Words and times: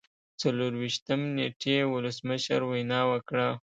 څلور 0.41 0.71
ویشتم 0.81 1.21
نیټې 1.35 1.77
ولسمشر 1.93 2.61
وینا 2.67 3.01
وکړه. 3.11 3.49